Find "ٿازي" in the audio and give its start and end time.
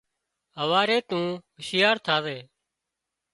2.05-2.39